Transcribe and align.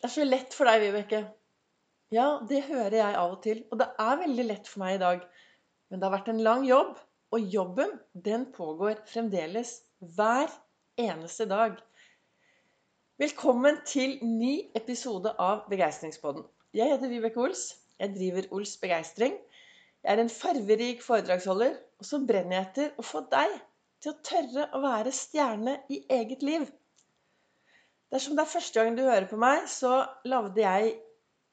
Det 0.00 0.08
er 0.08 0.12
så 0.14 0.24
lett 0.24 0.54
for 0.56 0.64
deg, 0.64 0.80
Vibeke. 0.80 1.18
Ja, 2.16 2.40
det 2.48 2.62
hører 2.70 2.94
jeg 2.96 3.16
av 3.20 3.34
og 3.34 3.42
til. 3.44 3.58
Og 3.68 3.82
det 3.82 3.90
er 4.00 4.20
veldig 4.22 4.46
lett 4.48 4.70
for 4.70 4.80
meg 4.80 4.94
i 4.96 5.02
dag. 5.02 5.26
Men 5.92 6.00
det 6.00 6.08
har 6.08 6.14
vært 6.14 6.30
en 6.32 6.40
lang 6.46 6.64
jobb. 6.64 6.94
Og 7.36 7.52
jobben, 7.52 7.92
den 8.16 8.46
pågår 8.54 9.02
fremdeles 9.06 9.74
hver 10.16 10.48
eneste 10.98 11.44
dag. 11.52 11.76
Velkommen 13.20 13.82
til 13.84 14.16
ny 14.24 14.54
episode 14.80 15.34
av 15.36 15.68
Begeistringspodden. 15.68 16.48
Jeg 16.72 16.94
heter 16.94 17.12
Vibeke 17.12 17.44
Ols. 17.44 17.66
Jeg 18.00 18.16
driver 18.16 18.48
Ols 18.56 18.78
Begeistring. 18.80 19.36
Jeg 20.00 20.16
er 20.16 20.24
en 20.24 20.32
farverik 20.32 21.04
foredragsholder, 21.04 21.76
og 22.00 22.08
så 22.08 22.24
brenner 22.24 22.56
jeg 22.56 22.70
etter 22.70 22.96
å 22.96 23.04
få 23.04 23.26
deg 23.28 23.52
til 24.00 24.14
å 24.14 24.20
tørre 24.24 24.70
å 24.72 24.80
være 24.80 25.12
stjerne 25.12 25.82
i 25.92 26.00
eget 26.08 26.40
liv. 26.46 26.64
Dersom 28.10 28.34
det 28.34 28.42
er 28.42 28.50
første 28.50 28.80
gang 28.80 28.96
du 28.98 29.04
hører 29.06 29.28
på 29.30 29.36
meg, 29.38 29.68
så 29.70 30.02
lagde 30.26 30.58
jeg 30.64 30.94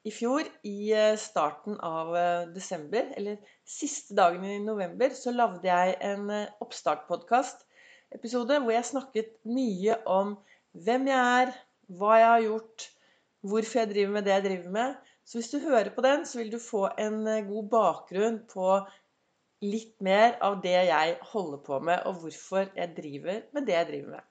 i 0.08 0.12
fjor, 0.14 0.48
i 0.66 0.92
eh, 0.96 1.18
starten 1.20 1.76
av 1.84 2.16
eh, 2.18 2.48
desember, 2.54 3.12
eller 3.20 3.38
siste 3.68 4.16
dagen 4.18 4.46
i 4.48 4.58
november, 4.64 5.14
så 5.14 5.34
lagde 5.36 5.68
jeg 5.68 5.98
en 6.08 6.30
eh, 6.34 6.54
oppstartpodkast-episode 6.64 8.58
hvor 8.64 8.74
jeg 8.74 8.90
snakket 8.90 9.34
mye 9.46 10.00
om 10.10 10.34
hvem 10.88 11.10
jeg 11.12 11.42
er, 11.42 11.52
hva 12.00 12.14
jeg 12.22 12.30
har 12.32 12.46
gjort, 12.48 12.88
hvorfor 13.52 13.82
jeg 13.84 13.92
driver 13.92 14.16
med 14.16 14.26
det 14.26 14.34
jeg 14.34 14.46
driver 14.48 14.72
med. 14.80 14.96
Så 15.28 15.34
hvis 15.38 15.52
du 15.52 15.60
hører 15.66 15.92
på 15.94 16.06
den, 16.06 16.26
så 16.26 16.40
vil 16.40 16.52
du 16.56 16.60
få 16.64 16.88
en 16.98 17.18
god 17.50 17.70
bakgrunn 17.74 18.40
på 18.50 18.72
litt 19.66 19.96
mer 20.06 20.38
av 20.46 20.58
det 20.64 20.78
jeg 20.90 21.18
holder 21.34 21.62
på 21.70 21.80
med, 21.84 22.02
og 22.10 22.14
hvorfor 22.24 22.66
jeg 22.74 22.96
driver 22.98 23.44
med 23.54 23.70
det 23.70 23.76
jeg 23.78 23.90
driver 23.92 24.10
med. 24.18 24.26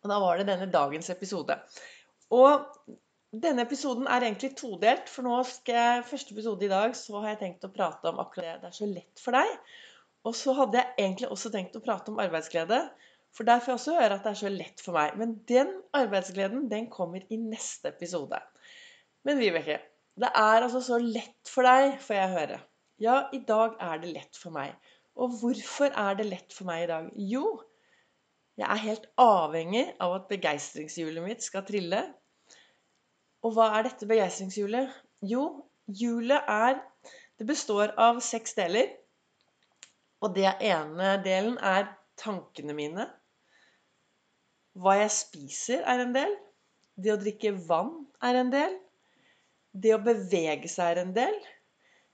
Og 0.00 0.12
da 0.12 0.18
var 0.22 0.40
det 0.40 0.48
denne 0.48 0.68
dagens 0.72 1.10
episode. 1.12 1.56
Og 2.32 2.66
denne 3.30 3.62
episoden 3.66 4.08
er 4.10 4.24
egentlig 4.26 4.54
todelt, 4.58 5.10
for 5.10 5.26
nå 5.26 5.36
skal 5.46 5.76
jeg, 5.76 6.08
første 6.08 6.34
episode 6.34 6.66
i 6.66 6.72
dag 6.72 6.96
så 6.98 7.20
har 7.20 7.34
jeg 7.34 7.40
tenkt 7.44 7.66
å 7.68 7.72
prate 7.74 8.10
om 8.10 8.18
akkurat 8.22 8.56
det. 8.56 8.62
Det 8.62 8.70
er 8.70 8.78
så 8.80 8.88
lett 8.90 9.22
for 9.22 9.36
deg. 9.38 9.52
Og 10.26 10.34
så 10.36 10.54
hadde 10.56 10.80
jeg 10.80 11.06
egentlig 11.06 11.30
også 11.32 11.52
tenkt 11.52 11.78
å 11.78 11.84
prate 11.84 12.12
om 12.12 12.20
arbeidsglede. 12.22 12.80
For 13.36 13.46
der 13.46 13.62
får 13.62 13.72
jeg 13.72 13.78
også 13.78 13.94
høre 14.00 14.16
at 14.16 14.26
det 14.26 14.32
er 14.32 14.40
så 14.40 14.50
lett 14.52 14.82
for 14.82 14.98
meg. 14.98 15.14
Men 15.20 15.36
den 15.48 15.70
arbeidsgleden, 15.96 16.66
den 16.72 16.90
kommer 16.92 17.22
i 17.30 17.38
neste 17.40 17.92
episode. 17.94 18.40
Men 19.26 19.38
Vibeke, 19.38 19.78
det 20.20 20.30
er 20.34 20.64
altså 20.66 20.82
så 20.84 20.98
lett 21.00 21.48
for 21.48 21.68
deg, 21.68 22.00
får 22.02 22.18
jeg 22.18 22.34
høre. 22.34 22.58
Ja, 23.00 23.20
i 23.32 23.40
dag 23.46 23.78
er 23.80 24.02
det 24.02 24.10
lett 24.16 24.36
for 24.36 24.52
meg. 24.52 24.74
Og 25.20 25.38
hvorfor 25.40 25.94
er 25.94 26.18
det 26.18 26.26
lett 26.28 26.54
for 26.56 26.68
meg 26.68 26.84
i 26.84 26.90
dag? 26.90 27.06
Jo, 27.30 27.44
jeg 28.60 28.68
er 28.68 28.82
helt 28.82 29.06
avhengig 29.20 29.86
av 30.04 30.18
at 30.18 30.26
begeistringshjulet 30.28 31.24
mitt 31.24 31.44
skal 31.44 31.64
trille. 31.64 32.02
Og 33.40 33.54
hva 33.56 33.70
er 33.78 33.86
dette 33.86 34.08
begeistringshjulet? 34.08 34.90
Jo, 35.24 35.64
hjulet 35.88 36.48
er 36.48 36.80
Det 37.40 37.46
består 37.48 37.94
av 37.96 38.18
seks 38.20 38.52
deler. 38.52 38.90
Og 40.20 40.34
det 40.36 40.50
ene 40.60 41.14
delen 41.24 41.54
er 41.64 41.86
tankene 42.20 42.74
mine. 42.76 43.06
Hva 44.76 44.98
jeg 44.98 45.14
spiser, 45.14 45.80
er 45.88 46.02
en 46.04 46.12
del. 46.12 46.34
Det 47.00 47.14
å 47.14 47.20
drikke 47.22 47.54
vann 47.64 47.94
er 48.20 48.42
en 48.42 48.52
del. 48.52 48.76
Det 49.72 49.94
å 49.96 50.02
bevege 50.04 50.68
seg 50.68 50.92
er 50.92 51.02
en 51.06 51.14
del. 51.16 51.38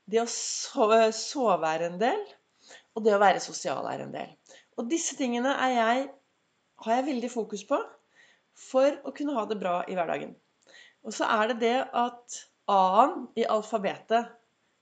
Det 0.07 0.23
å 0.23 0.29
sove 0.31 1.73
er 1.73 1.89
en 1.89 1.99
del. 1.99 2.23
Og 2.95 3.03
det 3.03 3.17
å 3.17 3.23
være 3.25 3.43
sosial 3.43 3.91
er 3.91 4.07
en 4.07 4.15
del. 4.15 4.31
Og 4.79 4.87
disse 4.95 5.19
tingene 5.19 5.59
er 5.67 5.75
jeg 5.75 6.07
har 6.85 6.99
jeg 6.99 7.07
veldig 7.11 7.31
fokus 7.33 7.65
på 7.69 7.79
for 8.57 8.99
å 9.05 9.13
kunne 9.17 9.37
ha 9.37 9.45
det 9.49 9.59
bra 9.61 9.79
i 9.89 9.97
hverdagen. 9.97 10.35
Og 11.07 11.15
så 11.15 11.29
er 11.29 11.53
det 11.53 11.61
det 11.63 11.77
at 11.95 12.41
A-en 12.73 13.29
i 13.39 13.47
alfabetet 13.47 14.33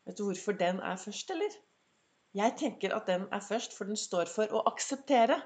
Vet 0.05 0.19
du 0.19 0.27
hvorfor 0.27 0.53
den 0.61 0.83
er 0.85 0.99
først, 1.01 1.31
eller? 1.33 1.53
Jeg 2.37 2.53
tenker 2.61 2.93
at 2.93 3.07
den 3.09 3.23
er 3.33 3.41
først, 3.41 3.73
for 3.73 3.89
den 3.89 3.97
står 3.97 4.29
for 4.29 4.51
å 4.53 4.61
akseptere. 4.69 5.39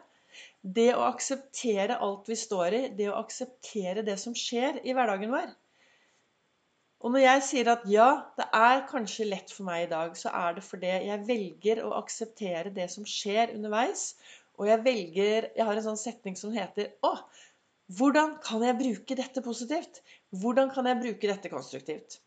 Det 0.62 0.88
å 0.96 1.04
akseptere 1.06 1.98
alt 2.02 2.26
vi 2.30 2.36
står 2.40 2.74
i, 2.74 2.80
det 2.98 3.06
å 3.12 3.20
akseptere 3.20 4.02
det 4.06 4.16
som 4.18 4.34
skjer 4.34 4.80
i 4.82 4.96
hverdagen 4.96 5.30
vår. 5.30 5.52
Og 6.98 7.14
når 7.14 7.22
jeg 7.22 7.44
sier 7.46 7.70
at 7.70 7.86
ja, 7.86 8.08
det 8.38 8.48
er 8.58 8.82
kanskje 8.90 9.28
lett 9.28 9.52
for 9.54 9.68
meg 9.68 9.84
i 9.84 9.90
dag, 9.92 10.16
så 10.18 10.32
er 10.34 10.56
det 10.56 10.64
fordi 10.66 10.90
jeg 11.06 11.26
velger 11.28 11.84
å 11.86 11.94
akseptere 12.00 12.74
det 12.74 12.88
som 12.90 13.06
skjer 13.06 13.54
underveis, 13.54 14.08
og 14.58 14.66
jeg 14.66 14.82
velger 14.84 15.50
Jeg 15.56 15.66
har 15.66 15.76
en 15.76 15.86
sånn 15.90 16.00
setning 16.00 16.36
som 16.38 16.54
heter 16.54 16.90
Å, 17.06 17.12
hvordan 17.98 18.36
kan 18.44 18.64
jeg 18.66 18.76
bruke 18.76 19.16
dette 19.16 19.42
positivt? 19.44 20.02
Hvordan 20.42 20.72
kan 20.74 20.88
jeg 20.90 21.00
bruke 21.00 21.30
dette 21.30 21.52
konstruktivt? 21.52 22.18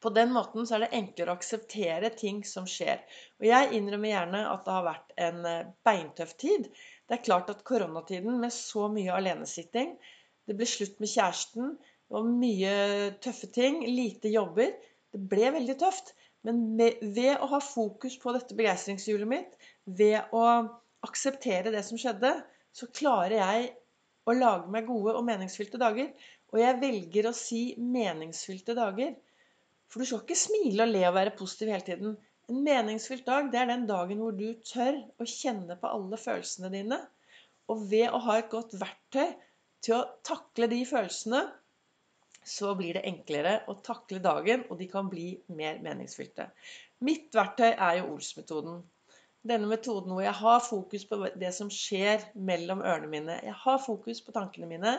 På 0.00 0.08
den 0.16 0.30
måten 0.32 0.64
så 0.64 0.78
er 0.78 0.86
det 0.86 0.94
enklere 0.96 1.34
å 1.34 1.36
akseptere 1.36 2.08
ting 2.16 2.38
som 2.48 2.64
skjer. 2.64 3.02
Og 3.36 3.44
jeg 3.50 3.74
innrømmer 3.76 4.14
gjerne 4.14 4.40
at 4.48 4.62
det 4.64 4.76
har 4.76 4.86
vært 4.86 5.12
en 5.26 5.42
eh, 5.50 5.66
beintøff 5.84 6.32
tid. 6.40 6.70
Det 7.04 7.18
er 7.18 7.26
klart 7.26 7.52
at 7.52 7.60
koronatiden 7.68 8.38
med 8.40 8.54
så 8.54 8.86
mye 8.92 9.12
alenesitting 9.12 9.92
Det 10.48 10.56
ble 10.56 10.66
slutt 10.66 10.96
med 11.04 11.12
kjæresten. 11.12 11.74
Det 11.76 12.16
var 12.16 12.32
mye 12.32 12.72
tøffe 13.20 13.50
ting. 13.52 13.82
Lite 13.84 14.32
jobber. 14.32 14.72
Det 15.12 15.20
ble 15.34 15.52
veldig 15.58 15.76
tøft. 15.84 16.14
Men 16.48 16.64
ved 16.80 17.34
å 17.36 17.50
ha 17.52 17.60
fokus 17.60 18.16
på 18.22 18.32
dette 18.32 18.56
begeistringshjulet 18.56 19.28
mitt, 19.28 19.58
ved 19.84 20.32
å 20.32 20.46
akseptere 21.06 21.72
det 21.74 21.82
som 21.86 22.00
skjedde, 22.00 22.32
så 22.72 22.88
klarer 22.94 23.36
jeg 23.38 23.70
å 24.28 24.36
lage 24.36 24.70
meg 24.72 24.88
gode 24.88 25.14
og 25.18 25.26
meningsfylte 25.26 25.80
dager. 25.80 26.10
Og 26.50 26.60
jeg 26.62 26.78
velger 26.82 27.28
å 27.30 27.36
si 27.36 27.62
meningsfylte 27.78 28.76
dager. 28.78 29.14
For 29.90 30.02
du 30.02 30.08
skal 30.08 30.24
ikke 30.24 30.38
smile 30.38 30.86
og 30.86 30.92
le 30.92 31.06
og 31.08 31.16
være 31.16 31.36
positiv 31.38 31.72
hele 31.72 31.86
tiden. 31.86 32.18
En 32.50 32.60
meningsfylt 32.66 33.26
dag, 33.26 33.48
det 33.52 33.60
er 33.60 33.70
den 33.70 33.86
dagen 33.86 34.20
hvor 34.22 34.34
du 34.34 34.48
tør 34.66 34.98
å 35.22 35.26
kjenne 35.28 35.76
på 35.78 35.90
alle 35.90 36.18
følelsene 36.18 36.70
dine. 36.74 36.98
Og 37.70 37.86
ved 37.90 38.10
å 38.10 38.20
ha 38.26 38.38
et 38.40 38.50
godt 38.50 38.74
verktøy 38.78 39.32
til 39.84 39.96
å 39.96 40.06
takle 40.26 40.66
de 40.70 40.80
følelsene, 40.86 41.44
så 42.46 42.72
blir 42.78 42.96
det 42.96 43.04
enklere 43.08 43.60
å 43.70 43.76
takle 43.84 44.18
dagen, 44.24 44.64
og 44.70 44.78
de 44.80 44.88
kan 44.90 45.10
bli 45.12 45.34
mer 45.54 45.78
meningsfylte. 45.84 46.48
Mitt 47.06 47.34
verktøy 47.36 47.70
er 47.70 48.00
jo 48.00 48.14
Ols-metoden 48.14 48.80
denne 49.46 49.68
metoden 49.70 50.12
hvor 50.12 50.22
jeg 50.24 50.36
har 50.36 50.60
fokus 50.64 51.06
på 51.08 51.18
det 51.40 51.50
som 51.56 51.70
skjer 51.72 52.26
mellom 52.34 52.82
ørene 52.84 53.08
mine. 53.10 53.38
Jeg 53.44 53.56
har 53.62 53.80
fokus 53.82 54.20
på 54.24 54.34
tankene 54.36 54.68
mine. 54.68 54.98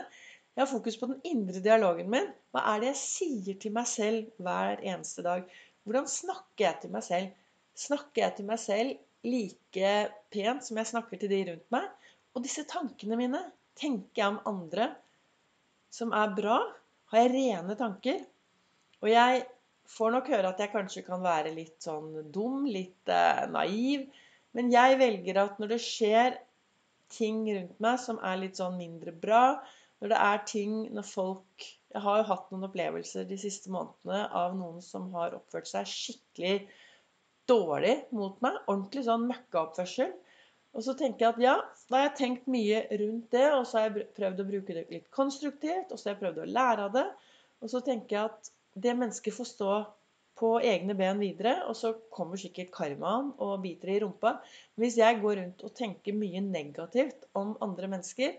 Jeg 0.55 0.63
har 0.63 0.71
fokus 0.71 0.97
på 0.99 1.11
den 1.11 1.21
indre 1.27 1.61
dialogen 1.63 2.09
min. 2.11 2.31
Hva 2.51 2.63
er 2.73 2.81
det 2.81 2.91
jeg 2.91 3.01
sier 3.03 3.59
til 3.61 3.75
meg 3.75 3.87
selv 3.89 4.31
hver 4.41 4.81
eneste 4.81 5.23
dag? 5.25 5.45
Hvordan 5.85 6.09
snakker 6.09 6.65
jeg 6.65 6.81
til 6.81 6.93
meg 6.93 7.05
selv? 7.05 7.29
Snakker 7.77 8.25
jeg 8.25 8.37
til 8.37 8.49
meg 8.49 8.59
selv 8.61 8.97
like 9.27 9.93
pent 10.33 10.65
som 10.65 10.81
jeg 10.81 10.89
snakker 10.89 11.21
til 11.21 11.31
de 11.31 11.41
rundt 11.51 11.71
meg? 11.73 11.87
Og 12.35 12.43
disse 12.45 12.65
tankene 12.67 13.17
mine, 13.19 13.39
tenker 13.79 14.23
jeg 14.23 14.33
om 14.33 14.41
andre 14.49 14.91
som 15.93 16.13
er 16.15 16.35
bra? 16.35 16.59
Har 17.11 17.25
jeg 17.25 17.33
rene 17.35 17.75
tanker? 17.79 18.21
Og 19.01 19.09
jeg 19.11 19.45
får 19.91 20.11
nok 20.15 20.29
høre 20.31 20.51
at 20.51 20.59
jeg 20.61 20.71
kanskje 20.73 21.05
kan 21.05 21.23
være 21.23 21.53
litt 21.55 21.79
sånn 21.83 22.29
dum, 22.33 22.65
litt 22.69 23.09
eh, 23.11 23.47
naiv. 23.51 24.05
Men 24.57 24.71
jeg 24.73 24.97
velger 24.99 25.39
at 25.41 25.59
når 25.61 25.73
det 25.73 25.83
skjer 25.83 26.39
ting 27.11 27.43
rundt 27.51 27.77
meg 27.83 27.99
som 28.01 28.19
er 28.23 28.39
litt 28.41 28.59
sånn 28.59 28.77
mindre 28.79 29.13
bra, 29.15 29.61
når 30.01 30.13
det 30.13 30.19
er 30.25 30.43
ting 30.49 30.75
når 30.95 31.07
folk 31.07 31.67
Jeg 31.91 32.01
har 32.05 32.21
jo 32.21 32.27
hatt 32.29 32.51
noen 32.53 32.69
opplevelser 32.69 33.25
de 33.27 33.35
siste 33.35 33.67
månedene 33.73 34.21
av 34.39 34.53
noen 34.55 34.77
som 34.85 35.09
har 35.11 35.33
oppført 35.35 35.67
seg 35.67 35.89
skikkelig 35.91 36.53
dårlig 37.51 37.97
mot 38.15 38.37
meg. 38.39 38.61
Ordentlig 38.71 39.03
sånn 39.09 39.25
møkkaoppførsel. 39.27 40.13
Og 40.71 40.85
så 40.85 40.95
tenker 40.95 41.25
jeg 41.25 41.35
at 41.35 41.41
ja, 41.43 41.55
da 41.91 41.97
har 41.97 42.05
jeg 42.05 42.15
tenkt 42.21 42.47
mye 42.47 42.85
rundt 43.01 43.35
det, 43.35 43.43
og 43.51 43.65
så 43.67 43.81
har 43.81 43.89
jeg 43.89 44.05
prøvd 44.15 44.39
å 44.39 44.47
bruke 44.53 44.77
det 44.77 44.85
litt 44.93 45.09
konstruktivt, 45.11 45.91
og 45.91 45.99
så 45.99 46.07
har 46.07 46.15
jeg 46.15 46.21
prøvd 46.21 46.39
å 46.45 46.47
lære 46.47 46.85
av 46.87 46.95
det. 46.95 47.05
Og 47.59 47.73
så 47.73 47.83
tenker 47.83 48.15
jeg 48.15 48.31
at 48.31 48.51
det 48.85 48.95
mennesket 48.95 49.35
får 49.35 49.49
stå 49.51 49.73
på 50.41 50.55
egne 50.65 50.95
ben 50.97 51.21
videre, 51.21 51.59
og 51.69 51.77
så 51.77 51.93
kommer 52.13 52.39
sikkert 52.41 52.73
karmaen 52.73 53.31
og 53.41 53.59
biter 53.63 53.93
i 53.93 53.99
rumpa. 54.01 54.39
Hvis 54.81 54.97
jeg 54.97 55.21
går 55.21 55.37
rundt 55.39 55.65
og 55.67 55.75
tenker 55.77 56.17
mye 56.17 56.41
negativt 56.43 57.27
om 57.37 57.53
andre 57.61 57.91
mennesker, 57.91 58.33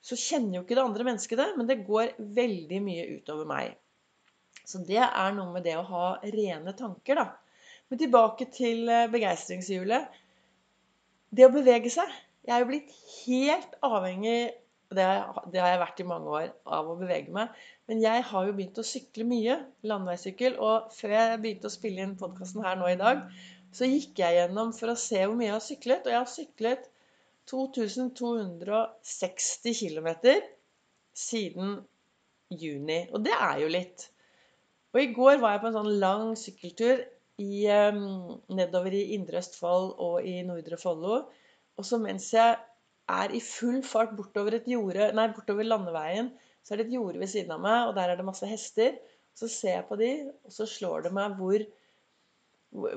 så 0.00 0.16
kjenner 0.16 0.58
jo 0.58 0.64
ikke 0.64 0.76
det 0.78 0.84
andre 0.84 1.06
mennesket 1.08 1.40
det, 1.40 1.48
men 1.56 1.68
det 1.68 1.82
går 1.88 2.14
veldig 2.36 2.80
mye 2.84 3.06
utover 3.18 3.48
meg. 3.48 3.76
Så 4.64 4.80
det 4.86 5.00
er 5.02 5.36
noe 5.36 5.52
med 5.54 5.64
det 5.66 5.76
å 5.80 5.86
ha 5.88 6.06
rene 6.24 6.74
tanker, 6.76 7.20
da. 7.20 7.26
Men 7.90 8.00
tilbake 8.00 8.46
til 8.54 8.88
eh, 8.88 9.08
begeistringshjulet. 9.10 10.18
Det 11.34 11.46
å 11.46 11.52
bevege 11.54 11.90
seg. 11.92 12.10
Jeg 12.46 12.54
er 12.54 12.62
jo 12.62 12.68
blitt 12.70 12.92
helt 13.26 13.74
avhengig 13.84 14.52
det, 14.90 15.06
det, 15.52 15.60
har 15.62 15.68
jeg 15.70 15.84
vært 15.84 16.00
i 16.02 16.10
mange 16.10 16.28
år 16.34 16.48
av 16.76 16.84
å 16.90 16.98
bevege 16.98 17.30
meg. 17.34 17.46
Men 17.90 17.96
jeg 18.02 18.18
har 18.26 18.42
jo 18.46 18.56
begynt 18.56 18.82
å 18.82 18.84
sykle 18.86 19.24
mye. 19.28 19.54
Landeveissykkel. 19.86 20.52
Og 20.58 20.76
før 20.96 21.10
jeg 21.14 21.40
begynte 21.44 21.68
å 21.70 21.76
spille 21.76 22.00
inn 22.02 22.18
podkasten 22.18 22.64
her 22.66 22.76
nå 22.80 22.86
i 22.90 22.98
dag, 22.98 23.16
så 23.76 23.82
gikk 23.86 24.12
jeg 24.18 24.36
gjennom 24.38 24.68
for 24.74 24.88
å 24.90 24.98
se 24.98 25.20
hvor 25.22 25.36
mye 25.38 25.50
jeg 25.50 25.56
har 25.56 25.68
syklet. 25.68 26.02
Og 26.06 26.12
jeg 26.14 26.18
har 26.18 26.32
syklet 26.32 26.82
2260 27.50 29.74
km 29.78 30.08
siden 31.20 31.68
juni. 32.50 33.00
Og 33.14 33.20
det 33.26 33.36
er 33.36 33.56
jo 33.62 33.68
litt. 33.70 33.98
Og 34.90 34.98
i 35.04 35.12
går 35.14 35.36
var 35.38 35.50
jeg 35.54 35.62
på 35.62 35.68
en 35.70 35.78
sånn 35.78 36.00
lang 36.02 36.26
sykkeltur 36.38 36.96
i, 37.40 37.66
um, 37.70 38.40
nedover 38.52 38.92
i 38.96 39.12
Indre 39.14 39.38
Østfold 39.40 39.94
og 40.02 40.26
i 40.26 40.42
Nordre 40.46 40.76
Follo. 40.80 41.14
Og 41.78 41.84
så 41.86 41.96
mens 42.02 42.26
jeg 42.34 42.58
er 43.10 43.34
i 43.34 43.40
full 43.44 43.80
fart 43.86 44.14
bortover, 44.18 44.58
jorde, 44.68 45.10
nei, 45.16 45.26
bortover 45.34 45.66
landeveien, 45.66 46.30
så 46.62 46.74
er 46.74 46.80
det 46.80 46.88
et 46.88 46.96
jorde 46.98 47.20
ved 47.22 47.30
siden 47.32 47.54
av 47.54 47.62
meg, 47.64 47.88
og 47.88 47.94
der 47.96 48.12
er 48.12 48.20
det 48.20 48.26
masse 48.26 48.48
hester. 48.48 48.96
Så 49.36 49.48
ser 49.48 49.78
jeg 49.78 49.86
på 49.88 49.96
de, 50.00 50.10
og 50.44 50.54
så 50.54 50.66
slår 50.68 51.06
det 51.06 51.12
meg 51.16 51.36
hvor, 51.38 51.62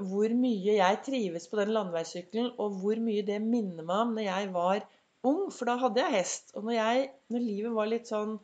hvor 0.09 0.33
mye 0.35 0.79
jeg 0.79 0.99
trives 1.05 1.47
på 1.49 1.59
den 1.61 1.71
landeveissykkelen, 1.75 2.51
og 2.57 2.81
hvor 2.81 2.99
mye 3.03 3.23
det 3.25 3.39
minner 3.43 3.85
meg 3.85 4.01
om 4.07 4.17
når 4.17 4.27
jeg 4.27 4.51
var 4.55 4.83
ung, 5.23 5.47
for 5.53 5.69
da 5.69 5.77
hadde 5.81 6.03
jeg 6.03 6.17
hest. 6.17 6.51
Og 6.57 6.67
når, 6.67 6.75
jeg, 6.79 7.07
når 7.33 7.47
livet 7.47 7.77
var 7.77 7.89
litt 7.91 8.11
sånn 8.11 8.37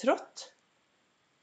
trått 0.00 0.50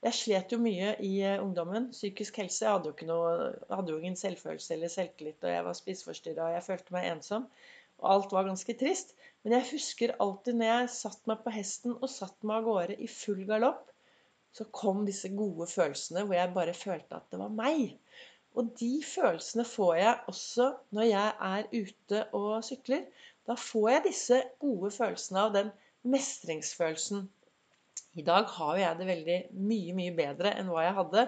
Jeg 0.03 0.15
slet 0.18 0.51
jo 0.51 0.57
mye 0.59 0.89
i 1.00 1.13
eh, 1.24 1.39
ungdommen. 1.39 1.86
Psykisk 1.95 2.41
helse. 2.41 2.65
Jeg 2.65 2.74
hadde 2.74 2.89
jo, 2.91 3.06
noe, 3.07 3.53
hadde 3.69 3.94
jo 3.94 4.01
ingen 4.01 4.18
selvfølelse 4.19 4.74
eller 4.75 4.91
selvtillit, 4.91 5.39
og 5.45 5.53
jeg 5.53 5.63
var 5.63 5.77
spiseforstyrra, 5.77 6.50
og 6.50 6.57
jeg 6.57 6.65
følte 6.65 6.95
meg 6.95 7.07
ensom. 7.07 7.45
Og 8.01 8.09
alt 8.15 8.35
var 8.35 8.47
ganske 8.47 8.75
trist. 8.79 9.13
Men 9.43 9.57
jeg 9.57 9.69
husker 9.73 10.15
alltid 10.23 10.57
når 10.57 10.69
jeg 10.69 10.93
satt 10.95 11.25
meg 11.29 11.41
på 11.43 11.53
hesten 11.53 11.97
og 11.97 12.11
satt 12.11 12.37
meg 12.47 12.61
av 12.61 12.69
gårde 12.69 12.95
i 13.03 13.09
full 13.11 13.43
galopp, 13.49 13.89
så 14.53 14.67
kom 14.69 15.01
disse 15.07 15.31
gode 15.33 15.65
følelsene 15.69 16.23
hvor 16.27 16.37
jeg 16.37 16.53
bare 16.55 16.75
følte 16.77 17.17
at 17.17 17.29
det 17.33 17.39
var 17.41 17.53
meg. 17.53 17.95
Og 18.53 18.69
de 18.77 18.91
følelsene 19.05 19.65
får 19.65 19.93
jeg 19.97 20.17
også 20.29 20.67
når 20.93 21.07
jeg 21.09 21.31
er 21.49 21.69
ute 21.73 22.25
og 22.37 22.51
sykler. 22.65 23.07
Da 23.49 23.57
får 23.59 23.87
jeg 23.89 24.03
disse 24.07 24.41
gode 24.61 24.91
følelsene 24.93 25.47
av 25.47 25.55
den 25.55 25.71
mestringsfølelsen. 26.13 27.25
I 28.13 28.25
dag 28.25 28.45
har 28.59 28.77
jeg 28.77 28.99
det 28.99 29.09
veldig 29.09 29.39
mye, 29.57 29.95
mye 29.97 30.13
bedre 30.15 30.53
enn 30.59 30.69
hva 30.69 30.85
jeg 30.85 30.97
hadde. 30.99 31.25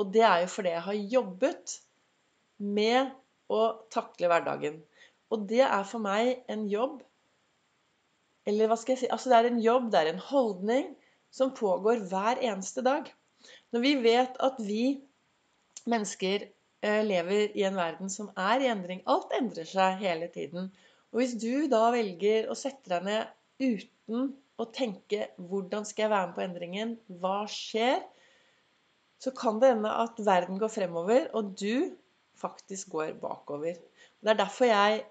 Og 0.00 0.10
det 0.14 0.24
er 0.26 0.40
jo 0.42 0.50
fordi 0.56 0.72
jeg 0.72 0.86
har 0.88 1.02
jobbet 1.18 1.76
med 2.64 3.12
å 3.52 3.60
takle 3.92 4.30
hverdagen. 4.32 4.80
Og 5.34 5.48
det 5.50 5.64
er 5.66 5.82
for 5.88 6.02
meg 6.04 6.44
en 6.50 6.66
jobb 6.70 7.02
Eller 8.46 8.70
hva 8.70 8.78
skal 8.78 8.94
jeg 8.94 9.04
si 9.04 9.10
Altså 9.10 9.32
det 9.32 9.40
er 9.40 9.50
en 9.50 9.62
jobb, 9.64 9.90
det 9.92 10.00
er 10.00 10.12
en 10.12 10.22
holdning 10.30 10.92
som 11.34 11.50
pågår 11.50 12.04
hver 12.06 12.38
eneste 12.46 12.84
dag. 12.86 13.08
Når 13.74 13.82
vi 13.82 13.94
vet 14.04 14.36
at 14.46 14.60
vi 14.62 14.84
mennesker 15.90 16.44
eh, 16.46 17.00
lever 17.02 17.56
i 17.58 17.64
en 17.66 17.74
verden 17.74 18.12
som 18.12 18.28
er 18.38 18.62
i 18.62 18.68
endring 18.70 19.02
Alt 19.10 19.34
endrer 19.34 19.66
seg 19.66 19.98
hele 20.04 20.28
tiden. 20.30 20.70
Og 21.10 21.20
hvis 21.20 21.34
du 21.42 21.66
da 21.72 21.88
velger 21.94 22.46
å 22.50 22.58
sette 22.58 22.92
deg 22.92 23.08
ned 23.08 23.34
uten 23.64 24.30
å 24.60 24.68
tenke 24.70 25.28
'Hvordan 25.34 25.86
skal 25.88 26.04
jeg 26.04 26.12
være 26.14 26.28
med 26.28 26.36
på 26.36 26.44
endringen? 26.44 26.94
Hva 27.22 27.40
skjer?' 27.50 28.04
så 29.24 29.32
kan 29.34 29.58
det 29.60 29.72
hende 29.72 29.90
at 30.04 30.18
verden 30.20 30.58
går 30.60 30.68
fremover, 30.68 31.28
og 31.32 31.54
du 31.58 31.94
faktisk 32.36 32.90
går 32.92 33.14
bakover. 33.22 33.78
Det 34.20 34.30
er 34.30 34.40
derfor 34.40 34.68
jeg 34.68 35.04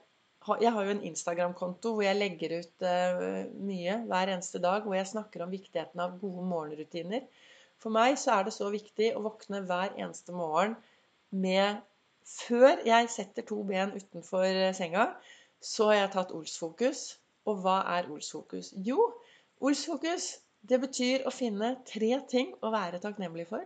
jeg 0.59 0.71
har 0.75 0.85
jo 0.85 0.91
en 0.91 1.05
Instagram-konto 1.07 1.93
hvor 1.95 2.03
jeg 2.03 2.17
legger 2.17 2.57
ut 2.59 2.85
uh, 2.85 3.45
mye 3.63 3.95
hver 4.09 4.31
eneste 4.33 4.59
dag. 4.63 4.83
Hvor 4.83 4.97
jeg 4.97 5.09
snakker 5.09 5.45
om 5.45 5.53
viktigheten 5.53 6.03
av 6.03 6.17
gode 6.21 6.43
morgenrutiner. 6.49 7.23
For 7.83 7.93
meg 7.93 8.17
så 8.19 8.37
er 8.37 8.47
det 8.47 8.55
så 8.55 8.69
viktig 8.73 9.13
å 9.15 9.23
våkne 9.23 9.63
hver 9.67 9.95
eneste 9.97 10.35
morgen 10.35 10.77
med 11.31 11.81
Før 12.23 12.79
jeg 12.87 13.09
setter 13.11 13.43
to 13.43 13.57
ben 13.67 13.89
utenfor 13.91 14.45
eh, 14.47 14.69
senga, 14.71 15.09
så 15.59 15.89
har 15.89 15.97
jeg 15.97 16.11
tatt 16.13 16.29
Ols-fokus. 16.31 17.01
Og 17.51 17.57
hva 17.65 17.81
er 17.97 18.07
Ols-fokus? 18.07 18.69
Jo, 18.79 19.09
Ols-fokus 19.59 20.29
det 20.63 20.79
betyr 20.79 21.25
å 21.27 21.33
finne 21.35 21.73
tre 21.89 22.13
ting 22.31 22.53
å 22.63 22.71
være 22.71 23.01
takknemlig 23.03 23.49
for. 23.49 23.65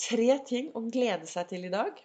Tre 0.00 0.38
ting 0.48 0.70
å 0.72 0.86
glede 0.88 1.28
seg 1.28 1.50
til 1.52 1.68
i 1.68 1.72
dag. 1.74 2.00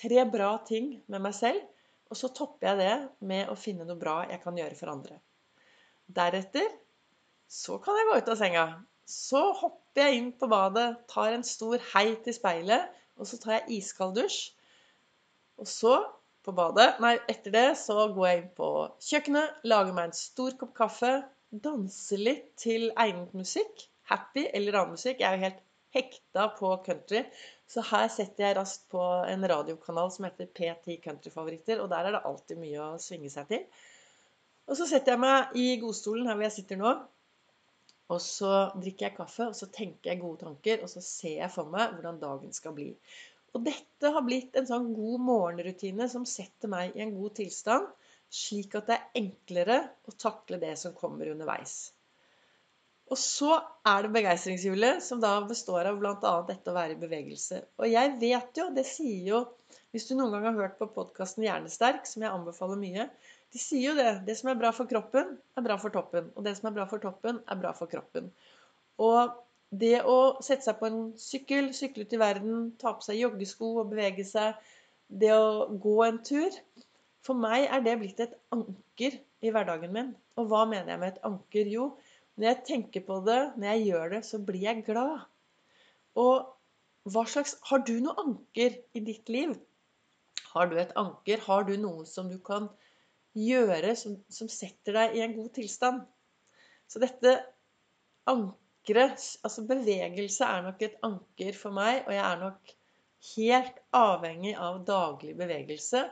Tre 0.00 0.24
bra 0.32 0.54
ting 0.64 0.94
med 1.12 1.26
meg 1.26 1.36
selv 1.36 1.77
og 2.08 2.16
så 2.16 2.30
topper 2.32 2.70
jeg 2.70 2.80
det 2.80 3.26
med 3.30 3.50
å 3.52 3.56
finne 3.58 3.86
noe 3.88 4.00
bra 4.00 4.22
jeg 4.30 4.40
kan 4.42 4.56
gjøre 4.56 4.76
for 4.78 4.92
andre. 4.92 5.18
Deretter 6.08 6.68
så 7.48 7.78
kan 7.84 7.96
jeg 7.96 8.08
gå 8.08 8.20
ut 8.20 8.30
av 8.32 8.38
senga. 8.40 8.66
Så 9.08 9.40
hopper 9.56 10.04
jeg 10.04 10.18
inn 10.18 10.30
på 10.36 10.48
badet, 10.52 10.88
tar 11.08 11.32
en 11.32 11.44
stor 11.46 11.80
hei 11.94 12.12
til 12.24 12.36
speilet, 12.36 12.88
og 13.16 13.28
så 13.28 13.38
tar 13.40 13.58
jeg 13.58 13.80
iskald 13.80 14.16
dusj. 14.18 14.38
Og 15.58 15.68
så, 15.68 15.94
på 16.44 16.54
badet 16.54 16.90
Nei, 17.02 17.16
etter 17.28 17.52
det 17.54 17.68
så 17.80 18.10
går 18.14 18.28
jeg 18.28 18.42
inn 18.42 18.50
på 18.56 18.70
kjøkkenet, 19.08 19.62
lager 19.68 19.96
meg 19.96 20.10
en 20.10 20.18
stor 20.18 20.56
kopp 20.60 20.74
kaffe, 20.76 21.12
danser 21.50 22.20
litt 22.20 22.52
til 22.60 22.90
egnet 23.00 23.32
musikk. 23.36 23.88
Happy 24.08 24.46
eller 24.52 24.76
annen 24.76 24.96
musikk. 24.96 25.20
Jeg 25.20 25.28
er 25.28 25.36
jo 25.36 25.46
helt 25.48 25.64
hekta 25.94 26.48
på 26.58 26.72
country. 26.86 27.22
Så 27.68 27.84
her 27.90 28.08
setter 28.12 28.46
jeg 28.46 28.56
raskt 28.58 28.88
på 28.92 29.02
en 29.28 29.46
radiokanal 29.52 30.10
som 30.14 30.26
heter 30.28 30.50
P10 30.56 30.98
Countryfavoritter. 31.04 31.82
Og 31.82 31.90
der 31.92 32.08
er 32.08 32.16
det 32.16 32.24
alltid 32.28 32.60
mye 32.60 32.82
å 32.84 32.98
svinge 33.02 33.30
seg 33.32 33.48
til. 33.52 33.64
Og 34.68 34.76
så 34.76 34.88
setter 34.88 35.14
jeg 35.14 35.22
meg 35.24 35.56
i 35.56 35.68
godstolen 35.80 36.28
her 36.28 36.36
hvor 36.36 36.48
jeg 36.48 36.58
sitter 36.58 36.80
nå. 36.80 36.92
Og 38.08 38.20
så 38.24 38.52
drikker 38.76 39.10
jeg 39.10 39.16
kaffe, 39.18 39.50
og 39.50 39.56
så 39.56 39.68
tenker 39.72 40.14
jeg 40.14 40.22
gode 40.22 40.44
tanker. 40.46 40.84
Og 40.84 40.92
så 40.92 41.04
ser 41.04 41.42
jeg 41.42 41.52
for 41.52 41.68
meg 41.72 41.96
hvordan 41.96 42.20
dagen 42.22 42.54
skal 42.56 42.76
bli. 42.76 42.92
Og 43.56 43.64
dette 43.64 44.12
har 44.12 44.24
blitt 44.24 44.56
en 44.56 44.68
sånn 44.68 44.90
god 44.96 45.24
morgenrutine 45.24 46.08
som 46.12 46.24
setter 46.28 46.72
meg 46.72 46.96
i 46.96 47.04
en 47.04 47.14
god 47.16 47.36
tilstand. 47.40 47.88
Slik 48.28 48.74
at 48.76 48.88
det 48.90 48.96
er 48.96 49.22
enklere 49.22 49.78
å 50.08 50.12
takle 50.20 50.60
det 50.60 50.74
som 50.80 50.96
kommer 50.96 51.30
underveis. 51.32 51.78
Og 53.08 53.16
så 53.20 53.54
er 53.88 54.04
det 54.04 54.12
begeistringshjulet, 54.12 55.00
som 55.04 55.20
da 55.22 55.38
består 55.48 55.88
av 55.88 55.96
bl.a. 56.00 56.32
dette 56.48 56.70
å 56.70 56.76
være 56.76 56.94
i 56.96 57.00
bevegelse. 57.00 57.62
Og 57.80 57.88
jeg 57.88 58.14
vet 58.20 58.60
jo, 58.60 58.68
det 58.74 58.84
sier 58.88 59.32
jo 59.32 59.46
Hvis 59.92 60.04
du 60.04 60.14
noen 60.18 60.34
gang 60.34 60.44
har 60.44 60.56
hørt 60.58 60.74
på 60.76 60.90
podkasten 60.92 61.46
Hjernesterk, 61.46 62.04
som 62.04 62.20
jeg 62.20 62.28
anbefaler 62.28 62.76
mye, 62.76 63.06
de 63.52 63.60
sier 63.60 63.86
jo 63.86 63.94
det. 63.96 64.10
Det 64.26 64.34
som 64.36 64.50
er 64.52 64.58
bra 64.60 64.68
for 64.76 64.88
kroppen, 64.90 65.30
er 65.56 65.64
bra 65.64 65.78
for 65.80 65.94
toppen. 65.94 66.26
Og 66.36 66.44
det 66.44 66.52
som 66.58 66.68
er 66.68 66.74
bra 66.76 66.84
for 66.90 67.00
toppen, 67.00 67.38
er 67.48 67.60
bra 67.62 67.72
for 67.76 67.88
kroppen. 67.88 68.28
Og 69.00 69.32
det 69.70 70.02
å 70.04 70.18
sette 70.44 70.66
seg 70.66 70.76
på 70.80 70.88
en 70.90 71.00
sykkel, 71.20 71.70
sykle 71.76 72.04
ut 72.04 72.12
i 72.12 72.20
verden, 72.20 72.68
ta 72.80 72.94
på 72.96 73.06
seg 73.06 73.20
joggesko 73.22 73.72
og 73.82 73.94
bevege 73.94 74.28
seg, 74.28 74.60
det 75.08 75.32
å 75.32 75.68
gå 75.80 75.96
en 76.04 76.20
tur 76.20 76.52
For 77.24 77.36
meg 77.36 77.64
er 77.72 77.80
det 77.84 77.96
blitt 78.00 78.20
et 78.20 78.36
anker 78.52 79.16
i 79.44 79.50
hverdagen 79.52 79.92
min. 79.92 80.12
Og 80.40 80.48
hva 80.48 80.62
mener 80.68 80.92
jeg 80.92 81.00
med 81.00 81.14
et 81.14 81.24
anker? 81.28 81.68
Jo, 81.72 81.88
når 82.38 82.52
jeg 82.52 82.64
tenker 82.68 83.02
på 83.06 83.18
det, 83.26 83.38
når 83.58 83.72
jeg 83.72 83.86
gjør 83.88 84.12
det, 84.14 84.20
så 84.28 84.38
blir 84.38 84.62
jeg 84.62 84.84
glad. 84.86 85.24
Og 86.18 86.54
hva 87.08 87.24
slags 87.26 87.56
Har 87.66 87.82
du 87.86 87.96
noe 88.04 88.14
anker 88.22 88.76
i 88.94 89.02
ditt 89.02 89.30
liv? 89.32 89.56
Har 90.52 90.70
du 90.70 90.76
et 90.78 90.94
anker? 90.98 91.42
Har 91.44 91.66
du 91.66 91.74
noe 91.80 92.06
som 92.06 92.28
du 92.30 92.38
kan 92.44 92.68
gjøre 93.38 93.94
som, 93.98 94.16
som 94.32 94.50
setter 94.52 94.94
deg 94.96 95.16
i 95.18 95.22
en 95.24 95.34
god 95.36 95.50
tilstand? 95.56 96.04
Så 96.88 97.02
dette 97.02 97.34
ankeret, 98.30 99.24
altså 99.42 99.64
bevegelse, 99.68 100.46
er 100.46 100.62
nok 100.68 100.84
et 100.84 100.98
anker 101.06 101.58
for 101.58 101.74
meg, 101.74 102.04
og 102.06 102.14
jeg 102.14 102.24
er 102.24 102.42
nok 102.44 102.74
helt 103.32 103.82
avhengig 103.98 104.54
av 104.54 104.78
daglig 104.86 105.34
bevegelse 105.38 106.04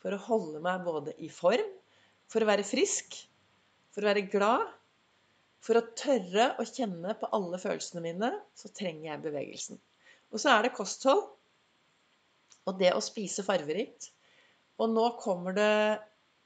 for 0.00 0.16
å 0.16 0.22
holde 0.30 0.62
meg 0.64 0.86
både 0.86 1.12
i 1.20 1.28
form, 1.32 1.68
for 2.30 2.40
å 2.40 2.48
være 2.48 2.64
frisk, 2.66 3.18
for 3.92 4.04
å 4.04 4.10
være 4.10 4.26
glad 4.32 4.64
for 5.64 5.80
å 5.80 5.86
tørre 5.96 6.50
å 6.60 6.66
kjenne 6.68 7.14
på 7.16 7.30
alle 7.36 7.60
følelsene 7.60 8.02
mine, 8.04 8.30
så 8.58 8.70
trenger 8.76 9.08
jeg 9.10 9.24
bevegelsen. 9.24 9.80
Og 10.34 10.42
så 10.42 10.52
er 10.52 10.66
det 10.66 10.74
kosthold 10.76 11.24
og 12.64 12.80
det 12.80 12.90
å 12.96 13.02
spise 13.04 13.44
farverikt. 13.46 14.10
Og 14.80 14.90
nå 14.92 15.06
kommer 15.20 15.56
det 15.56 15.72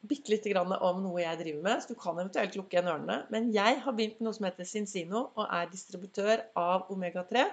bitte 0.08 0.30
lite 0.30 0.52
grann 0.52 0.70
om 0.74 1.02
noe 1.02 1.22
jeg 1.22 1.40
driver 1.40 1.64
med, 1.64 1.82
så 1.82 1.94
du 1.94 1.98
kan 1.98 2.18
eventuelt 2.18 2.56
lukke 2.58 2.76
igjen 2.76 2.90
ørene. 2.92 3.18
Men 3.34 3.50
jeg 3.54 3.80
har 3.82 3.94
begynt 3.96 4.18
med 4.20 4.28
noe 4.28 4.36
som 4.36 4.46
heter 4.46 4.68
Sinsino, 4.68 5.28
og 5.34 5.44
er 5.46 5.70
distributør 5.72 6.44
av 6.58 6.90
Omega-3. 6.94 7.46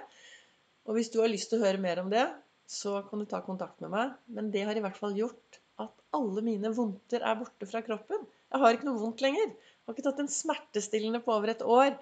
Og 0.86 0.98
hvis 0.98 1.10
du 1.10 1.18
har 1.22 1.32
lyst 1.32 1.50
til 1.50 1.58
å 1.58 1.66
høre 1.66 1.82
mer 1.82 2.02
om 2.02 2.10
det, 2.12 2.26
så 2.70 3.00
kan 3.08 3.22
du 3.22 3.26
ta 3.30 3.40
kontakt 3.42 3.82
med 3.82 3.94
meg. 3.94 4.14
Men 4.30 4.52
det 4.54 4.66
har 4.68 4.78
i 4.78 4.82
hvert 4.84 4.98
fall 4.98 5.16
gjort 5.18 5.60
at 5.82 6.04
alle 6.16 6.42
mine 6.46 6.70
vondter 6.74 7.24
er 7.26 7.38
borte 7.38 7.66
fra 7.68 7.82
kroppen. 7.86 8.22
Jeg 8.52 8.62
har 8.62 8.76
ikke 8.76 8.88
noe 8.88 9.02
vondt 9.02 9.24
lenger. 9.24 9.50
Jeg 9.86 9.92
har 9.92 9.94
ikke 9.94 10.04
tatt 10.08 10.20
en 10.24 10.32
smertestillende 10.34 11.20
på 11.22 11.30
over 11.30 11.52
et 11.52 11.62
år. 11.62 11.92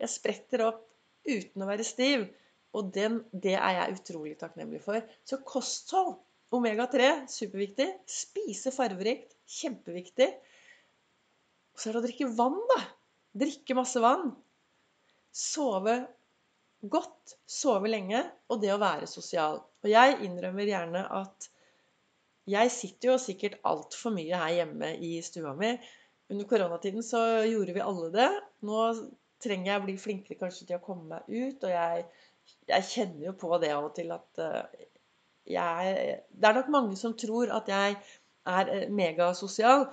Jeg 0.00 0.12
spretter 0.14 0.64
opp 0.64 0.80
uten 1.28 1.60
å 1.60 1.68
være 1.68 1.84
stiv. 1.84 2.24
Og 2.74 2.88
den, 2.96 3.20
det 3.30 3.52
er 3.58 3.76
jeg 3.76 3.98
utrolig 3.98 4.38
takknemlig 4.40 4.80
for. 4.82 5.04
Så 5.28 5.42
kosthold, 5.44 6.16
omega-3, 6.56 7.28
superviktig. 7.30 7.90
Spise 8.08 8.72
farverikt, 8.74 9.36
kjempeviktig. 9.60 10.30
Og 11.74 11.82
så 11.82 11.90
er 11.90 11.98
det 11.98 12.00
å 12.00 12.06
drikke 12.08 12.32
vann, 12.40 12.56
da. 12.72 12.80
Drikke 13.44 13.76
masse 13.76 14.00
vann. 14.00 14.32
Sove 15.36 15.98
godt, 16.80 17.36
sove 17.44 17.92
lenge, 17.92 18.24
og 18.48 18.64
det 18.64 18.72
å 18.72 18.80
være 18.80 19.08
sosial. 19.10 19.60
Og 19.84 19.92
jeg 19.92 20.16
innrømmer 20.24 20.72
gjerne 20.72 21.04
at 21.20 21.50
jeg 22.50 22.72
sitter 22.72 23.12
jo 23.12 23.20
sikkert 23.20 23.60
altfor 23.68 24.12
mye 24.16 24.40
her 24.40 24.56
hjemme 24.58 24.90
i 25.00 25.16
stua 25.24 25.54
mi. 25.56 25.74
Under 26.32 26.48
koronatiden 26.48 27.04
så 27.04 27.20
gjorde 27.44 27.74
vi 27.76 27.84
alle 27.84 28.08
det. 28.14 28.30
Nå 28.64 28.80
trenger 29.44 29.70
jeg 29.70 29.80
å 29.80 29.84
bli 29.84 29.96
flinkere 30.00 30.40
kanskje 30.40 30.68
til 30.68 30.78
å 30.78 30.84
komme 30.84 31.04
meg 31.10 31.28
ut. 31.28 31.64
Og 31.66 31.72
jeg, 31.72 32.06
jeg 32.70 32.88
kjenner 32.90 33.28
jo 33.28 33.36
på 33.44 33.52
det 33.62 33.72
av 33.74 33.90
og 33.90 33.94
til 33.96 34.12
at 34.14 34.40
uh, 34.40 34.84
jeg 35.44 35.96
Det 36.32 36.48
er 36.48 36.56
nok 36.56 36.70
mange 36.72 36.96
som 36.96 37.16
tror 37.20 37.52
at 37.52 37.68
jeg 37.68 37.98
er 38.48 38.70
eh, 38.72 38.88
megasosial. 38.92 39.88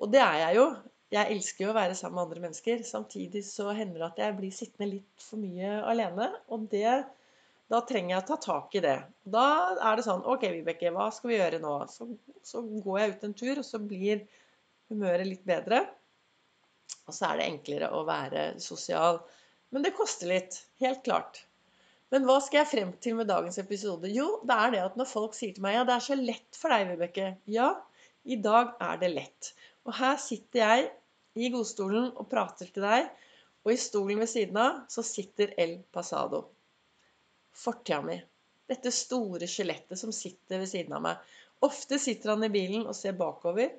Og 0.00 0.12
det 0.12 0.22
er 0.24 0.38
jeg 0.46 0.60
jo. 0.60 0.68
Jeg 1.14 1.36
elsker 1.36 1.66
jo 1.66 1.74
å 1.74 1.76
være 1.76 1.96
sammen 1.98 2.16
med 2.18 2.24
andre 2.24 2.46
mennesker. 2.46 2.80
Samtidig 2.88 3.44
så 3.46 3.68
hender 3.76 4.00
det 4.00 4.08
at 4.08 4.22
jeg 4.24 4.36
blir 4.38 4.54
sittende 4.54 4.90
litt 4.96 5.26
for 5.26 5.40
mye 5.42 5.76
alene. 5.84 6.30
Og 6.52 6.64
det, 6.72 6.94
da 7.70 7.82
trenger 7.86 8.16
jeg 8.16 8.22
å 8.22 8.28
ta 8.32 8.38
tak 8.46 8.78
i 8.78 8.82
det. 8.84 8.96
Da 9.36 9.44
er 9.76 10.00
det 10.00 10.06
sånn 10.08 10.24
OK, 10.24 10.48
Vibeke, 10.56 10.92
hva 10.96 11.10
skal 11.14 11.30
vi 11.30 11.38
gjøre 11.38 11.60
nå? 11.62 11.76
Så, 11.92 12.08
så 12.42 12.64
går 12.64 12.98
jeg 13.00 13.12
ut 13.12 13.28
en 13.28 13.36
tur, 13.44 13.60
og 13.60 13.68
så 13.68 13.80
blir 13.84 14.24
humøret 14.92 15.28
litt 15.28 15.44
bedre. 15.48 15.82
Og 17.08 17.16
så 17.16 17.30
er 17.30 17.40
det 17.40 17.48
enklere 17.48 17.90
å 17.94 18.04
være 18.08 18.44
sosial. 18.62 19.20
Men 19.74 19.84
det 19.84 19.94
koster 19.96 20.30
litt. 20.30 20.60
Helt 20.82 21.02
klart. 21.06 21.42
Men 22.14 22.26
hva 22.28 22.36
skal 22.44 22.60
jeg 22.60 22.70
frem 22.70 22.90
til 23.02 23.16
med 23.18 23.26
dagens 23.26 23.58
episode? 23.58 24.10
Jo, 24.12 24.38
det 24.46 24.54
er 24.54 24.74
det 24.74 24.82
at 24.84 24.98
når 25.00 25.08
folk 25.10 25.36
sier 25.36 25.54
til 25.56 25.64
meg 25.64 25.78
ja, 25.78 25.86
det 25.88 25.96
er 25.96 26.04
så 26.04 26.16
lett 26.18 26.58
for 26.58 26.70
deg, 26.70 26.92
Vibeke. 26.92 27.30
Ja, 27.50 27.72
i 28.24 28.36
dag 28.40 28.76
er 28.82 29.00
det 29.00 29.10
lett. 29.10 29.50
Og 29.84 29.96
her 29.98 30.20
sitter 30.22 30.60
jeg 30.62 30.90
i 31.34 31.50
godstolen 31.50 32.12
og 32.12 32.28
prater 32.30 32.70
til 32.70 32.86
deg. 32.86 33.08
Og 33.64 33.72
i 33.72 33.80
stolen 33.80 34.20
ved 34.22 34.30
siden 34.30 34.60
av 34.60 34.84
så 34.92 35.02
sitter 35.06 35.56
El 35.60 35.78
Pasado. 35.92 36.44
Fortida 37.54 38.00
mi. 38.04 38.20
Dette 38.70 38.92
store 38.94 39.48
skjelettet 39.50 39.98
som 40.00 40.12
sitter 40.14 40.62
ved 40.62 40.70
siden 40.70 40.94
av 40.96 41.02
meg. 41.04 41.34
Ofte 41.64 41.98
sitter 42.00 42.34
han 42.34 42.46
i 42.46 42.52
bilen 42.52 42.86
og 42.86 42.96
ser 42.96 43.16
bakover. 43.18 43.72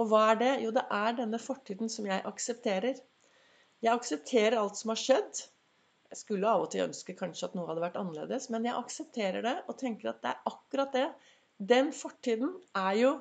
Og 0.00 0.08
hva 0.08 0.20
er 0.32 0.40
det? 0.40 0.50
Jo, 0.64 0.72
det 0.72 0.86
er 0.96 1.16
denne 1.18 1.40
fortiden 1.42 1.90
som 1.92 2.06
jeg 2.08 2.24
aksepterer. 2.28 3.00
Jeg 3.84 3.92
aksepterer 3.92 4.56
alt 4.60 4.78
som 4.80 4.92
har 4.94 5.00
skjedd. 5.00 5.42
Jeg 6.10 6.20
skulle 6.22 6.48
av 6.48 6.64
og 6.64 6.70
til 6.72 6.86
ønske 6.86 7.14
kanskje 7.18 7.50
at 7.50 7.56
noe 7.56 7.68
hadde 7.68 7.84
vært 7.84 7.98
annerledes, 8.00 8.48
men 8.50 8.64
jeg 8.66 8.78
aksepterer 8.78 9.44
det 9.46 9.56
og 9.68 9.76
tenker 9.78 10.10
at 10.10 10.22
det 10.24 10.32
er 10.32 10.48
akkurat 10.50 10.96
det. 10.96 11.08
Den 11.72 11.92
fortiden 11.94 12.56
er 12.80 12.94
jo 12.98 13.12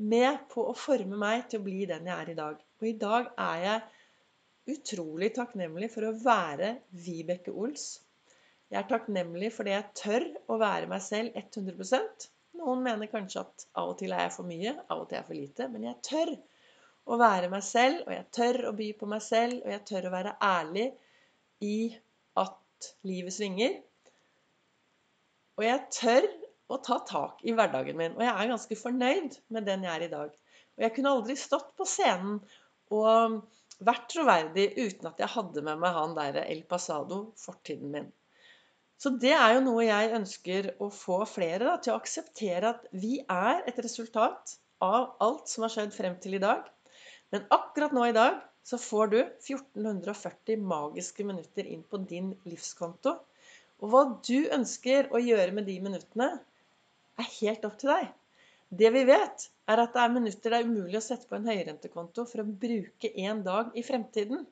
med 0.00 0.46
på 0.52 0.64
å 0.70 0.76
forme 0.78 1.18
meg 1.20 1.48
til 1.50 1.60
å 1.60 1.66
bli 1.66 1.82
den 1.90 2.06
jeg 2.08 2.16
er 2.16 2.30
i 2.32 2.38
dag. 2.38 2.62
Og 2.80 2.86
i 2.88 2.96
dag 3.02 3.32
er 3.44 3.64
jeg 3.66 4.76
utrolig 4.76 5.32
takknemlig 5.36 5.90
for 5.92 6.08
å 6.08 6.14
være 6.22 6.76
Vibeke 7.04 7.52
Ols. 7.52 7.90
Jeg 8.70 8.80
er 8.80 8.88
takknemlig 8.88 9.50
fordi 9.52 9.74
jeg 9.74 9.90
tør 9.98 10.26
å 10.48 10.60
være 10.62 10.88
meg 10.88 11.02
selv 11.04 11.36
100 11.36 12.30
Noen 12.58 12.82
mener 12.84 13.10
kanskje 13.10 13.44
at 13.44 13.66
av 13.78 13.92
og 13.92 13.98
til 14.00 14.12
er 14.14 14.26
jeg 14.26 14.34
for 14.34 14.48
mye, 14.48 14.72
av 14.90 15.02
og 15.02 15.08
til 15.08 15.16
er 15.16 15.22
jeg 15.22 15.28
for 15.28 15.38
lite. 15.38 15.68
Men 15.72 15.86
jeg 15.86 16.00
tør 16.06 16.32
å 17.10 17.18
være 17.20 17.50
meg 17.52 17.64
selv, 17.66 18.02
og 18.06 18.12
jeg 18.14 18.26
tør 18.36 18.58
å 18.70 18.74
by 18.80 18.88
på 18.98 19.08
meg 19.10 19.22
selv, 19.24 19.62
og 19.62 19.72
jeg 19.74 19.84
tør 19.90 20.08
å 20.08 20.14
være 20.14 20.34
ærlig 20.44 20.88
i 21.64 21.78
at 22.42 22.90
livet 23.08 23.36
svinger. 23.36 23.78
Og 25.60 25.66
jeg 25.66 25.86
tør 25.94 26.28
å 26.70 26.78
ta 26.84 27.00
tak 27.06 27.42
i 27.44 27.54
hverdagen 27.56 27.98
min. 27.98 28.14
Og 28.16 28.24
jeg 28.24 28.32
er 28.32 28.52
ganske 28.52 28.78
fornøyd 28.78 29.40
med 29.54 29.66
den 29.68 29.86
jeg 29.86 29.94
er 29.94 30.06
i 30.06 30.12
dag. 30.12 30.36
Og 30.76 30.84
jeg 30.86 30.94
kunne 30.96 31.14
aldri 31.16 31.36
stått 31.38 31.72
på 31.78 31.86
scenen 31.88 32.38
og 32.94 33.40
vært 33.84 34.08
troverdig 34.12 34.70
uten 34.78 35.10
at 35.10 35.20
jeg 35.22 35.32
hadde 35.34 35.64
med 35.66 35.80
meg 35.82 35.96
han 35.96 36.16
derre 36.16 36.44
El 36.52 36.62
Pasado, 36.68 37.30
fortiden 37.40 37.92
min. 37.94 38.08
Så 39.00 39.14
det 39.16 39.32
er 39.32 39.54
jo 39.56 39.62
noe 39.64 39.86
jeg 39.86 40.12
ønsker 40.18 40.66
å 40.84 40.90
få 40.92 41.22
flere 41.28 41.64
da, 41.64 41.78
til 41.80 41.94
å 41.94 42.00
akseptere 42.00 42.74
at 42.74 42.82
vi 42.92 43.14
er 43.22 43.62
et 43.70 43.78
resultat 43.80 44.58
av 44.84 45.14
alt 45.24 45.48
som 45.48 45.64
har 45.64 45.72
skjedd 45.72 45.94
frem 45.96 46.18
til 46.20 46.36
i 46.36 46.42
dag. 46.42 46.66
Men 47.32 47.46
akkurat 47.54 47.94
nå 47.96 48.04
i 48.10 48.16
dag 48.16 48.42
så 48.66 48.76
får 48.76 49.12
du 49.14 49.18
1440 49.22 50.60
magiske 50.68 51.24
minutter 51.24 51.68
inn 51.72 51.82
på 51.88 52.02
din 52.10 52.34
livskonto. 52.44 53.16
Og 53.80 53.92
hva 53.92 54.02
du 54.20 54.50
ønsker 54.52 55.08
å 55.16 55.22
gjøre 55.22 55.56
med 55.56 55.68
de 55.70 55.78
minuttene, 55.80 56.34
er 57.20 57.34
helt 57.40 57.64
opp 57.68 57.80
til 57.80 57.94
deg. 57.94 58.10
Det 58.70 58.92
vi 58.94 59.06
vet, 59.08 59.48
er 59.70 59.80
at 59.82 59.96
det 59.96 60.02
er 60.04 60.12
minutter 60.12 60.52
det 60.52 60.60
er 60.60 60.68
umulig 60.68 61.00
å 61.00 61.04
sette 61.04 61.28
på 61.30 61.38
en 61.38 61.48
høyrentekonto 61.48 62.26
for 62.28 62.44
å 62.44 62.52
bruke 62.64 63.10
en 63.24 63.40
dag 63.46 63.72
i 63.74 63.82
fremtiden. 63.86 64.44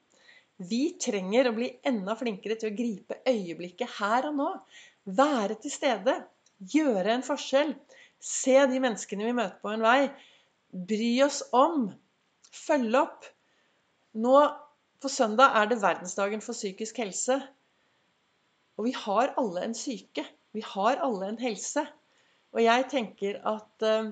Vi 0.59 0.97
trenger 0.99 1.49
å 1.49 1.55
bli 1.55 1.69
enda 1.87 2.17
flinkere 2.19 2.57
til 2.59 2.73
å 2.73 2.77
gripe 2.79 3.21
øyeblikket 3.31 3.99
her 4.00 4.27
og 4.31 4.38
nå. 4.41 4.49
Være 5.19 5.55
til 5.62 5.71
stede. 5.71 6.17
Gjøre 6.59 7.15
en 7.15 7.27
forskjell. 7.27 7.77
Se 8.19 8.57
de 8.67 8.81
menneskene 8.83 9.29
vi 9.29 9.37
møter 9.38 9.61
på 9.62 9.71
en 9.71 9.85
vei. 9.87 10.09
Bry 10.91 11.12
oss 11.23 11.45
om. 11.55 11.87
Følge 12.50 13.05
opp. 13.05 13.29
Nå 14.19 14.35
på 14.99 15.11
søndag 15.12 15.55
er 15.61 15.71
det 15.71 15.79
verdensdagen 15.85 16.43
for 16.43 16.59
psykisk 16.59 16.99
helse. 17.05 17.38
Og 18.79 18.88
vi 18.88 18.97
har 18.99 19.37
alle 19.38 19.62
en 19.69 19.79
syke. 19.79 20.27
Vi 20.55 20.65
har 20.75 20.99
alle 21.05 21.31
en 21.31 21.38
helse. 21.38 21.87
Og 22.50 22.65
jeg 22.65 22.91
tenker 22.91 23.38
at 23.47 23.87
uh, 23.87 24.11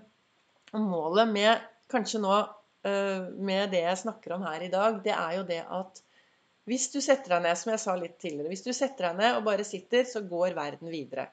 målet 0.79 1.27
med 1.33 1.67
kanskje 1.91 2.23
nå 2.23 2.39
uh, 2.39 3.23
med 3.35 3.73
det 3.75 3.83
jeg 3.83 4.03
snakker 4.05 4.37
om 4.37 4.47
her 4.47 4.63
i 4.63 4.71
dag, 4.71 5.01
det 5.03 5.15
er 5.17 5.39
jo 5.41 5.47
det 5.49 5.63
at 5.65 6.03
hvis 6.67 6.89
du 6.91 6.99
setter 7.05 7.37
deg 7.37 7.45
ned, 7.45 7.59
som 7.59 7.73
jeg 7.73 7.83
sa 7.83 7.95
litt 7.99 8.17
tidligere, 8.23 8.51
hvis 8.51 8.65
du 8.67 8.73
setter 8.75 9.11
deg 9.11 9.21
ned 9.21 9.39
og 9.39 9.47
bare 9.47 9.67
sitter, 9.67 10.07
så 10.09 10.25
går 10.27 10.57
verden 10.57 10.91
videre. 10.91 11.29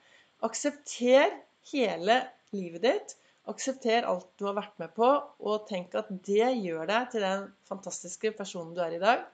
Aksepter 0.45 1.33
hele 1.71 2.19
livet 2.53 2.83
ditt. 2.85 3.15
Aksepter 3.49 4.05
alt 4.07 4.29
du 4.39 4.45
har 4.47 4.55
vært 4.55 4.77
med 4.79 4.93
på, 4.95 5.09
og 5.43 5.65
tenk 5.67 5.95
at 5.99 6.11
det 6.27 6.51
gjør 6.61 6.85
deg 6.87 7.09
til 7.11 7.25
den 7.25 7.47
fantastiske 7.67 8.31
personen 8.37 8.75
du 8.77 8.83
er 8.85 8.95
i 8.95 9.01
dag. 9.01 9.25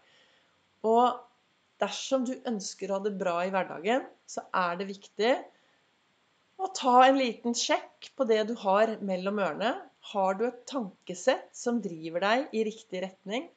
Og 0.87 1.19
dersom 1.83 2.25
du 2.27 2.33
ønsker 2.47 2.89
å 2.89 2.97
ha 2.97 3.05
det 3.05 3.17
bra 3.19 3.35
i 3.43 3.51
hverdagen, 3.53 4.07
så 4.29 4.47
er 4.55 4.79
det 4.79 4.89
viktig 4.89 5.35
å 6.59 6.71
ta 6.75 6.95
en 7.05 7.19
liten 7.19 7.55
sjekk 7.55 8.09
på 8.15 8.27
det 8.29 8.41
du 8.49 8.55
har 8.63 8.97
mellom 9.05 9.39
ørene. 9.43 9.75
Har 10.13 10.39
du 10.39 10.47
et 10.47 10.65
tankesett 10.69 11.51
som 11.55 11.83
driver 11.83 12.23
deg 12.23 12.55
i 12.55 12.65
riktig 12.67 13.03
retning? 13.03 13.49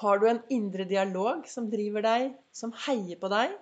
Har 0.00 0.20
du 0.20 0.28
en 0.30 0.40
indre 0.48 0.86
dialog 0.88 1.44
som 1.48 1.66
driver 1.68 2.04
deg, 2.06 2.30
som 2.56 2.72
heier 2.86 3.18
på 3.20 3.28
deg? 3.28 3.52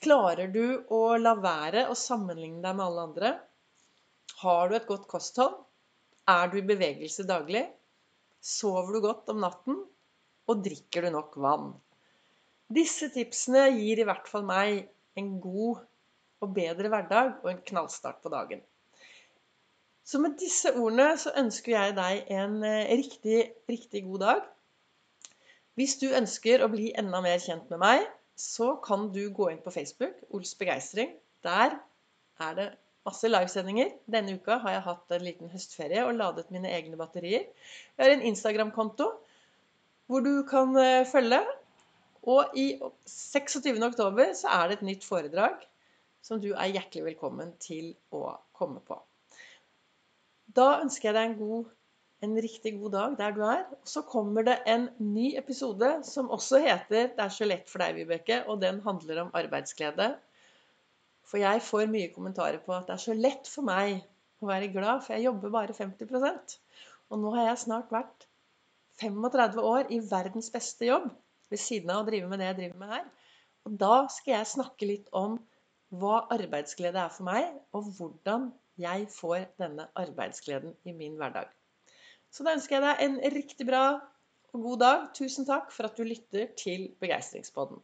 Klarer 0.00 0.48
du 0.52 0.86
å 0.92 1.00
la 1.20 1.34
være 1.40 1.86
å 1.90 1.96
sammenligne 1.98 2.62
deg 2.64 2.78
med 2.78 2.84
alle 2.86 3.04
andre? 3.10 3.32
Har 4.40 4.70
du 4.70 4.76
et 4.78 4.88
godt 4.88 5.04
kosthold? 5.10 5.58
Er 6.28 6.48
du 6.52 6.56
i 6.60 6.64
bevegelse 6.68 7.26
daglig? 7.28 7.66
Sover 8.40 8.96
du 8.96 9.02
godt 9.04 9.28
om 9.32 9.44
natten? 9.44 9.82
Og 10.48 10.64
drikker 10.64 11.04
du 11.04 11.12
nok 11.18 11.36
vann? 11.42 11.68
Disse 12.72 13.10
tipsene 13.12 13.68
gir 13.76 14.00
i 14.00 14.08
hvert 14.08 14.32
fall 14.32 14.48
meg 14.48 14.88
en 15.20 15.36
god 15.42 15.84
og 16.44 16.56
bedre 16.56 16.90
hverdag 16.92 17.36
og 17.42 17.52
en 17.52 17.62
knallstart 17.68 18.24
på 18.24 18.32
dagen. 18.32 18.64
Så 20.06 20.20
med 20.22 20.36
disse 20.40 20.72
ordene 20.72 21.12
så 21.18 21.32
ønsker 21.38 21.76
jeg 21.76 21.96
deg 21.96 22.28
en 22.40 22.60
eh, 22.64 22.92
riktig, 22.96 23.40
riktig 23.68 24.06
god 24.08 24.22
dag. 24.24 24.44
Hvis 25.76 25.98
du 26.00 26.06
ønsker 26.08 26.62
å 26.64 26.70
bli 26.72 26.88
enda 26.96 27.20
mer 27.24 27.40
kjent 27.42 27.68
med 27.72 27.82
meg, 27.82 28.06
så 28.36 28.74
kan 28.84 29.10
du 29.12 29.26
gå 29.32 29.50
inn 29.52 29.62
på 29.64 29.72
Facebook, 29.74 30.16
Ols 30.32 30.54
begeistring. 30.56 31.10
Der 31.44 31.76
er 32.40 32.56
det 32.56 32.66
masse 33.06 33.28
livesendinger. 33.28 33.92
Denne 34.10 34.36
uka 34.36 34.58
har 34.64 34.76
jeg 34.76 34.86
hatt 34.86 35.14
en 35.16 35.24
liten 35.24 35.52
høstferie 35.52 36.04
og 36.06 36.16
ladet 36.16 36.48
mine 36.54 36.72
egne 36.72 36.98
batterier. 37.00 37.46
Jeg 37.96 38.02
har 38.02 38.14
en 38.14 38.24
Instagram-konto 38.32 39.10
hvor 40.06 40.24
du 40.24 40.42
kan 40.48 40.72
eh, 40.80 41.06
følge. 41.08 41.42
Og 42.26 42.56
i 42.58 42.66
26. 43.06 43.76
oktober 43.86 44.32
er 44.32 44.68
det 44.68 44.78
et 44.78 44.86
nytt 44.88 45.04
foredrag 45.06 45.60
som 46.26 46.40
du 46.42 46.50
er 46.56 46.72
hjertelig 46.72 47.04
velkommen 47.12 47.52
til 47.62 47.92
å 48.16 48.32
komme 48.56 48.80
på. 48.82 48.98
Da 50.56 50.80
ønsker 50.80 51.10
jeg 51.10 51.16
deg 51.16 51.28
en, 51.28 51.38
god, 51.38 51.68
en 52.24 52.36
riktig 52.40 52.72
god 52.80 52.92
dag 52.94 53.16
der 53.18 53.34
du 53.36 53.42
er. 53.44 53.64
Og 53.76 53.90
så 53.90 54.02
kommer 54.08 54.46
det 54.46 54.56
en 54.66 54.88
ny 54.98 55.32
episode 55.38 55.90
som 56.04 56.30
også 56.30 56.60
heter 56.64 57.08
'Det 57.12 57.24
er 57.24 57.28
så 57.28 57.44
lett 57.44 57.70
for 57.70 57.78
deg, 57.78 57.96
Vibeke', 57.96 58.46
og 58.48 58.60
den 58.60 58.80
handler 58.80 59.20
om 59.22 59.30
arbeidsglede. 59.34 60.16
For 61.24 61.38
jeg 61.38 61.62
får 61.62 61.90
mye 61.90 62.12
kommentarer 62.14 62.58
på 62.58 62.72
at 62.72 62.86
det 62.86 62.94
er 62.94 63.04
så 63.04 63.14
lett 63.14 63.48
for 63.48 63.62
meg 63.62 64.04
å 64.42 64.46
være 64.46 64.72
glad, 64.72 65.02
for 65.02 65.12
jeg 65.14 65.24
jobber 65.24 65.50
bare 65.50 65.74
50% 65.74 66.58
Og 67.10 67.18
nå 67.18 67.30
har 67.34 67.48
jeg 67.48 67.58
snart 67.58 67.90
vært 67.90 68.26
35 69.00 69.60
år 69.62 69.90
i 69.90 70.00
verdens 70.10 70.50
beste 70.50 70.86
jobb 70.86 71.10
ved 71.50 71.58
siden 71.58 71.90
av 71.90 72.02
å 72.02 72.06
drive 72.08 72.28
med 72.28 72.38
det 72.38 72.46
jeg 72.46 72.56
driver 72.56 72.78
med 72.78 72.88
her. 72.88 73.04
Og 73.66 73.78
da 73.78 74.06
skal 74.10 74.32
jeg 74.34 74.52
snakke 74.54 74.88
litt 74.90 75.08
om 75.12 75.38
hva 75.94 76.26
arbeidsglede 76.34 76.98
er 76.98 77.12
for 77.14 77.28
meg, 77.28 77.46
og 77.72 77.92
hvordan 77.98 78.52
jeg 78.76 79.06
får 79.12 79.46
denne 79.62 79.86
arbeidsgleden 79.94 80.74
i 80.84 80.92
min 80.92 81.14
hverdag. 81.20 81.55
Så 82.36 82.44
da 82.44 82.52
ønsker 82.52 82.76
jeg 82.76 82.84
deg 82.84 83.02
en 83.06 83.14
riktig 83.32 83.64
bra 83.64 83.84
og 84.52 84.64
god 84.68 84.80
dag. 84.82 85.04
Tusen 85.16 85.46
takk 85.48 85.70
for 85.72 85.88
at 85.88 85.96
du 85.96 86.04
lytter 86.04 86.50
til 86.60 86.90
Begeistringspodden. 87.00 87.80